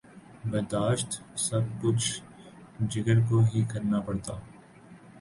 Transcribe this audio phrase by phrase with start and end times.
[0.45, 2.21] برداشت سب کچھ
[2.89, 4.33] جگر کو ہی کرنا پڑتا۔